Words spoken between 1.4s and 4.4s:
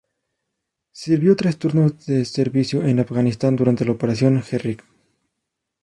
turnos de servicio en Afganistán durante la Operación